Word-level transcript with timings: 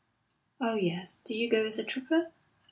"Oh, 0.59 0.73
yes! 0.73 1.17
Did 1.23 1.35
you 1.35 1.47
go 1.47 1.63
as 1.63 1.77
a 1.77 1.83
trooper?" 1.83 2.31